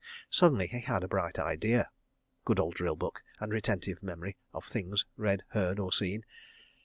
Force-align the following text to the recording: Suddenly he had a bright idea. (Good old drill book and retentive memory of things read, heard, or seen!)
Suddenly 0.31 0.65
he 0.65 0.81
had 0.81 1.03
a 1.03 1.07
bright 1.07 1.37
idea. 1.37 1.87
(Good 2.43 2.59
old 2.59 2.73
drill 2.73 2.95
book 2.95 3.21
and 3.39 3.51
retentive 3.53 4.01
memory 4.01 4.35
of 4.51 4.65
things 4.65 5.05
read, 5.15 5.43
heard, 5.49 5.77
or 5.77 5.91
seen!) 5.91 6.25